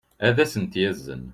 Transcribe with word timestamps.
ad 0.27 0.37
as-ten-yazen 0.43 1.23